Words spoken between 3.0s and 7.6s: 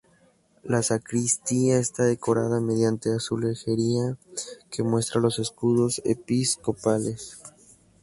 azulejería que muestra los escudos episcopales.